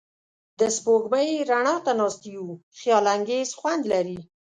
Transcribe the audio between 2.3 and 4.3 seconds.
یو خیالانګیز خوند لري.